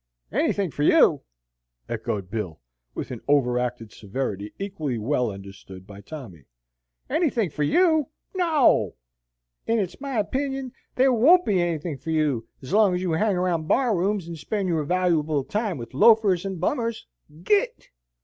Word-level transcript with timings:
"Anythin' 0.31 0.71
for 0.71 0.81
you!" 0.81 1.21
echoed 1.87 2.31
Bill, 2.31 2.59
with 2.95 3.11
an 3.11 3.21
overacted 3.27 3.91
severity 3.91 4.51
equally 4.57 4.97
well 4.97 5.29
understood 5.29 5.85
by 5.85 6.01
Tommy, 6.01 6.45
"anythin' 7.07 7.51
for 7.51 7.61
you? 7.61 8.07
No! 8.33 8.95
And 9.67 9.79
it's 9.79 10.01
my 10.01 10.17
opinion 10.17 10.71
there 10.95 11.13
won't 11.13 11.45
be 11.45 11.61
anythin' 11.61 11.99
for 11.99 12.09
you 12.09 12.47
ez 12.63 12.73
long 12.73 12.95
ez 12.95 13.03
you 13.03 13.11
hang 13.11 13.35
around 13.37 13.67
bar 13.67 13.95
rooms 13.95 14.27
and 14.27 14.39
spend 14.39 14.67
your 14.67 14.85
valooable 14.85 15.43
time 15.43 15.77
with 15.77 15.93
loafers 15.93 16.45
and 16.45 16.59
bummers. 16.59 17.05
Git!" 17.43 17.87